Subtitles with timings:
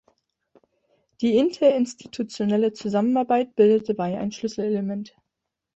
[1.21, 5.15] Die interinstitutionelle Zusammenarbeit bildet dabei ein Schlüsselelement.